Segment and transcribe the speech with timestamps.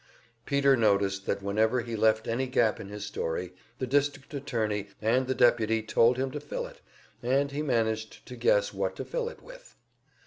[0.47, 5.27] Peter noticed that whenever he left any gap in his story, the district attorney and
[5.27, 6.81] the deputy told him to fill it,
[7.21, 9.75] and he managed to guess what to fill it with.